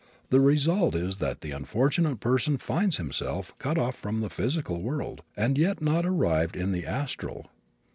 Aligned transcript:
The 0.31 0.39
result 0.39 0.95
is 0.95 1.17
that 1.17 1.41
the 1.41 1.51
unfortunate 1.51 2.19
person 2.19 2.57
finds 2.57 2.97
himself 2.97 3.55
cut 3.59 3.77
off 3.77 3.93
from 3.95 4.21
the 4.21 4.31
physical 4.31 4.81
world 4.81 5.21
and 5.37 5.59
yet 5.59 5.79
not 5.79 6.07
arrived 6.07 6.55
in 6.55 6.71
the 6.71 6.87
astral! 6.87 7.51